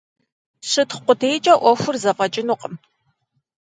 [0.69, 2.75] Щытхъу къудейкӀэ Ӏуэхур зэфӀэкӀынукъым.